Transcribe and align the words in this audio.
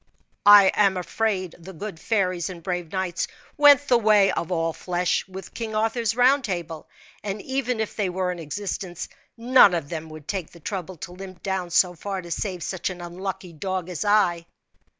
"I 0.47 0.71
am 0.73 0.97
afraid 0.97 1.53
the 1.59 1.73
good 1.73 1.99
fairies 1.99 2.49
and 2.49 2.63
brave 2.63 2.91
knights 2.91 3.27
went 3.55 3.87
the 3.87 3.99
way 3.99 4.31
of 4.31 4.51
all 4.51 4.73
flesh 4.73 5.23
with 5.27 5.53
King 5.53 5.75
Arthur's 5.75 6.15
round 6.15 6.43
table; 6.43 6.89
and 7.23 7.39
even 7.43 7.79
if 7.79 7.95
they 7.95 8.09
were 8.09 8.31
in 8.31 8.39
existence, 8.39 9.07
none 9.37 9.75
of 9.75 9.89
them 9.89 10.09
would 10.09 10.27
take 10.27 10.49
the 10.53 10.59
trouble 10.59 10.97
to 10.97 11.11
limp 11.11 11.43
down 11.43 11.69
so 11.69 11.93
far 11.93 12.23
to 12.23 12.31
save 12.31 12.63
such 12.63 12.89
an 12.89 12.99
unlucky 12.99 13.53
dog 13.53 13.89
as 13.89 14.03
I." 14.03 14.47